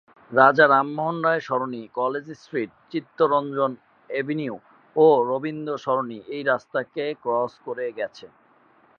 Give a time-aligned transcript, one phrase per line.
[0.31, 3.71] রাজা Rammohan Roy Sarani, College Street, Chittaranjan
[4.09, 4.55] Avenue
[4.95, 8.25] ও রবীন্দ্র সরণি এই রাস্তাটিকে ক্রস করে গেছে।